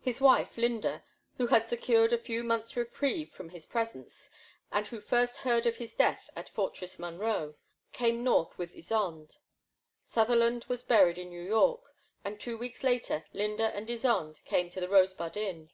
[0.00, 1.02] His wife, Lynda,
[1.36, 4.30] who had secured a few month's reprieve from his presence,
[4.72, 7.54] and who first heard of his death at Fortress Monroe,
[7.92, 9.36] came north with Ysonde.
[10.02, 11.82] Sutherland was buried in New York,
[12.24, 15.70] and two weeks later Lynda and Ysonde came to the Rose bud Inn.